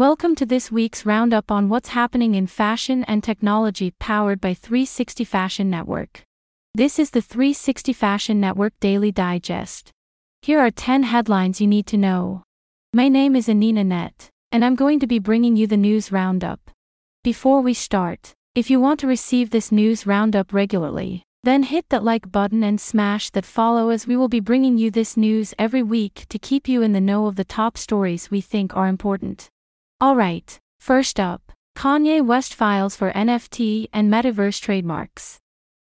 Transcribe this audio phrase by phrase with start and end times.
[0.00, 5.24] Welcome to this week's roundup on what's happening in fashion and technology powered by 360
[5.24, 6.22] Fashion Network.
[6.74, 9.90] This is the 360 Fashion Network Daily Digest.
[10.40, 12.44] Here are 10 headlines you need to know.
[12.94, 16.70] My name is Anina Net, and I'm going to be bringing you the news roundup.
[17.22, 22.02] Before we start, if you want to receive this news roundup regularly, then hit that
[22.02, 25.82] like button and smash that follow as we will be bringing you this news every
[25.82, 29.50] week to keep you in the know of the top stories we think are important.
[30.02, 35.38] Alright, first up, Kanye West files for NFT and metaverse trademarks.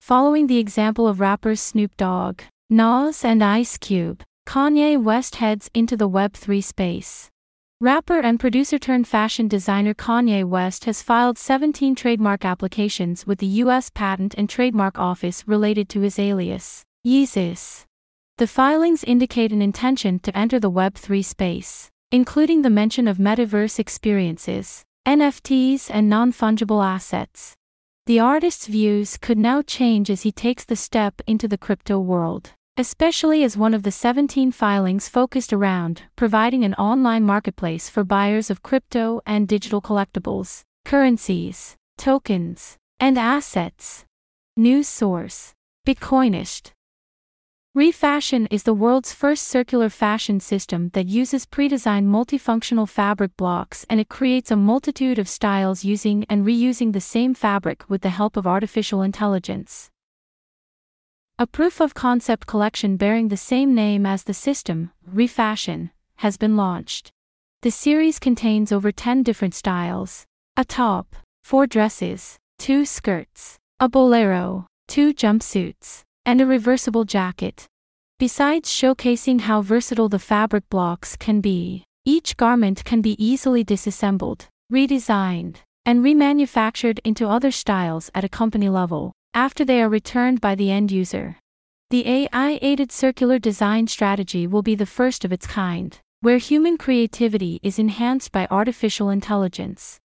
[0.01, 5.95] Following the example of rappers Snoop Dogg, Nas, and Ice Cube, Kanye West heads into
[5.95, 7.29] the Web3 space.
[7.79, 13.61] Rapper and producer turned fashion designer Kanye West has filed 17 trademark applications with the
[13.63, 13.89] U.S.
[13.89, 17.85] Patent and Trademark Office related to his alias, Yeezus.
[18.37, 23.79] The filings indicate an intention to enter the Web3 space, including the mention of metaverse
[23.79, 27.55] experiences, NFTs, and non fungible assets.
[28.05, 32.53] The artist's views could now change as he takes the step into the crypto world
[32.77, 38.49] especially as one of the 17 filings focused around providing an online marketplace for buyers
[38.49, 44.05] of crypto and digital collectibles, currencies, tokens, and assets.
[44.57, 45.53] News source
[45.85, 46.71] Bitcoinist.
[47.73, 53.97] Refashion is the world's first circular fashion system that uses pre-designed multifunctional fabric blocks and
[53.97, 58.35] it creates a multitude of styles using and reusing the same fabric with the help
[58.35, 59.89] of artificial intelligence.
[61.39, 66.57] A proof of concept collection bearing the same name as the system, Refashion, has been
[66.57, 67.09] launched.
[67.61, 70.25] The series contains over 10 different styles
[70.57, 71.15] a top,
[71.45, 77.67] four dresses, two skirts, a bolero, two jumpsuits, and a reversible jacket.
[78.19, 84.47] Besides showcasing how versatile the fabric blocks can be, each garment can be easily disassembled,
[84.71, 90.55] redesigned, and remanufactured into other styles at a company level after they are returned by
[90.55, 91.37] the end user.
[91.89, 96.77] The AI aided circular design strategy will be the first of its kind, where human
[96.77, 99.99] creativity is enhanced by artificial intelligence.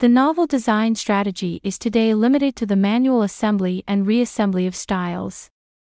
[0.00, 5.50] The novel design strategy is today limited to the manual assembly and reassembly of styles.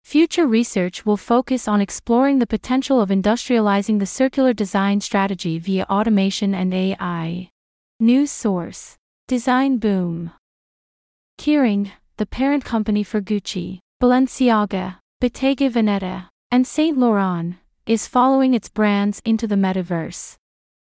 [0.04, 5.84] Future research will focus on exploring the potential of industrializing the circular design strategy via
[5.88, 7.48] automation and AI.
[7.98, 8.96] News source
[9.28, 10.30] Design Boom.
[11.38, 17.56] Kering, the parent company for Gucci, Balenciaga, Bottega Veneta, and Saint Laurent,
[17.86, 20.36] is following its brands into the metaverse.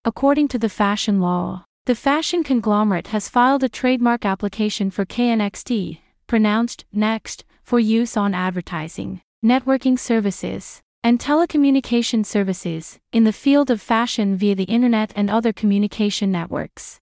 [0.04, 5.98] According to the fashion law, the fashion conglomerate has filed a trademark application for KNXT,
[6.26, 13.80] pronounced Next, for use on advertising, networking services, and telecommunication services in the field of
[13.80, 16.98] fashion via the internet and other communication networks.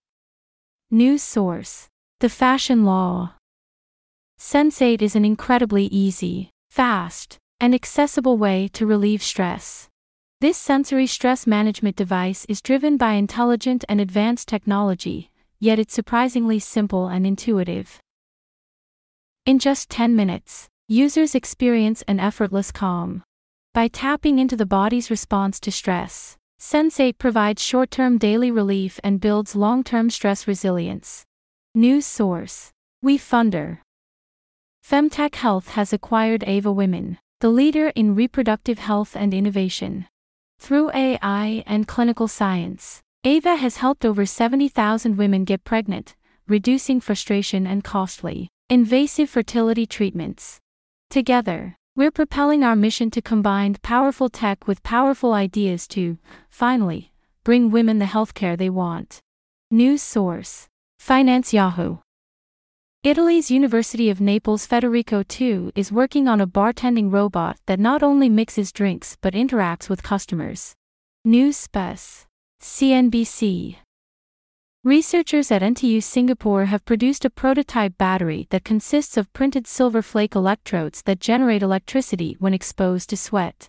[0.91, 1.89] News source
[2.21, 3.33] The Fashion Law
[4.39, 9.89] Sensate is an incredibly easy, fast, and accessible way to relieve stress.
[10.43, 16.59] This sensory stress management device is driven by intelligent and advanced technology, yet it's surprisingly
[16.59, 18.03] simple and intuitive.
[19.49, 23.23] In just 10 minutes, users experience an effortless calm.
[23.73, 29.23] By tapping into the body's response to stress, Sensate provides short term daily relief and
[29.23, 31.25] builds long term stress resilience.
[31.75, 33.79] News source We Funder.
[34.87, 40.09] FemTec Health has acquired Ava Women, the leader in reproductive health and innovation.
[40.59, 46.17] Through AI and clinical science, Ava has helped over 70,000 women get pregnant,
[46.47, 50.61] reducing frustration and costly, invasive fertility treatments.
[51.09, 56.19] Together, we're propelling our mission to combine powerful tech with powerful ideas to,
[56.51, 57.11] finally,
[57.45, 59.21] bring women the healthcare they want.
[59.71, 60.67] News source
[60.99, 61.99] Finance Yahoo.
[63.03, 68.29] Italy's University of Naples Federico II is working on a bartending robot that not only
[68.29, 70.75] mixes drinks but interacts with customers.
[71.25, 72.27] News Spes.
[72.61, 73.77] CNBC.
[74.89, 80.35] Researchers at NTU Singapore have produced a prototype battery that consists of printed silver flake
[80.35, 83.69] electrodes that generate electricity when exposed to sweat.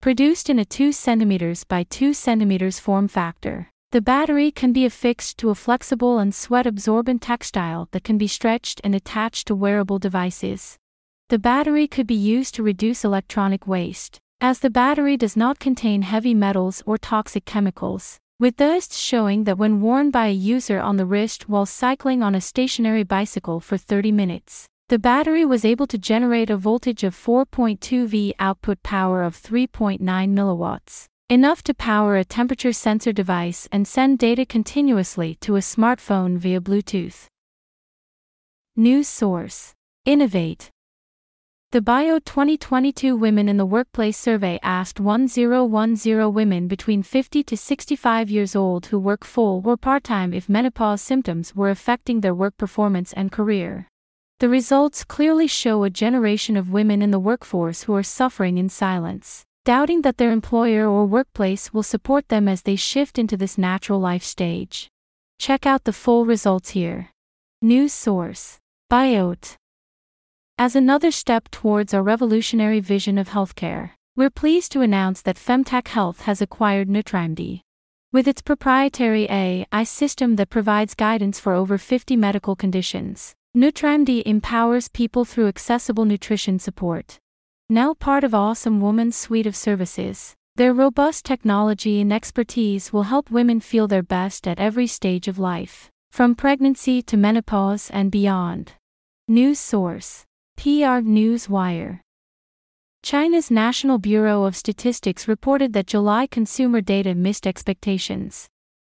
[0.00, 3.68] Produced in a 2 cm by 2 cm form factor.
[3.90, 8.80] The battery can be affixed to a flexible and sweat-absorbent textile that can be stretched
[8.84, 10.76] and attached to wearable devices.
[11.30, 16.02] The battery could be used to reduce electronic waste, as the battery does not contain
[16.02, 20.96] heavy metals or toxic chemicals, with tests showing that when worn by a user on
[20.96, 25.86] the wrist while cycling on a stationary bicycle for 30 minutes, the battery was able
[25.86, 32.16] to generate a voltage of 4.2 V output power of 3.9 milliwatts enough to power
[32.16, 37.26] a temperature sensor device and send data continuously to a smartphone via Bluetooth.
[38.74, 39.74] News source
[40.06, 40.70] Innovate.
[41.72, 48.28] The Biote 2022 Women in the Workplace survey asked 1010 women between 50 to 65
[48.28, 52.56] years old who work full or part time if menopause symptoms were affecting their work
[52.56, 53.86] performance and career.
[54.40, 58.68] The results clearly show a generation of women in the workforce who are suffering in
[58.68, 63.56] silence, doubting that their employer or workplace will support them as they shift into this
[63.56, 64.88] natural life stage.
[65.38, 67.10] Check out the full results here.
[67.62, 68.58] News source
[68.90, 69.59] Biote.
[70.60, 75.88] As another step towards our revolutionary vision of healthcare, we're pleased to announce that FemTec
[75.88, 77.62] Health has acquired Nutrimedy.
[78.12, 84.88] With its proprietary AI system that provides guidance for over 50 medical conditions, Nutrimedy empowers
[84.88, 87.16] people through accessible nutrition support.
[87.70, 93.30] Now part of Awesome Woman's suite of services, their robust technology and expertise will help
[93.30, 98.74] women feel their best at every stage of life, from pregnancy to menopause and beyond.
[99.26, 100.26] News source
[100.60, 102.00] PR Newswire.
[103.02, 108.46] China's National Bureau of Statistics reported that July consumer data missed expectations.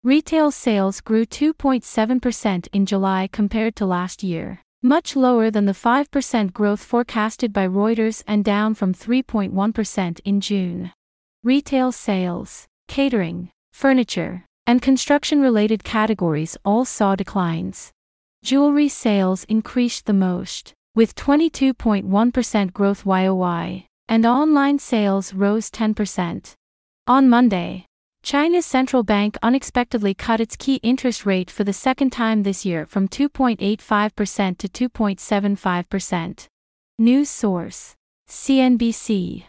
[0.04, 6.54] Retail sales grew 2.7% in July compared to last year, much lower than the 5%
[6.54, 10.92] growth forecasted by Reuters and down from 3.1% in June.
[11.44, 17.90] Retail sales, catering, furniture, and construction related categories all saw declines.
[18.44, 26.56] Jewelry sales increased the most, with 22.1% growth YOY, and online sales rose 10%.
[27.08, 27.86] On Monday,
[28.24, 32.88] China's central bank unexpectedly cut its key interest rate for the second time this year
[32.88, 36.48] from 2.85% to 2.75%.
[36.98, 37.94] News source
[38.28, 39.44] CNBC.